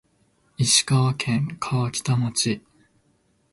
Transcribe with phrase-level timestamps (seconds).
[0.57, 2.63] 石川県川北町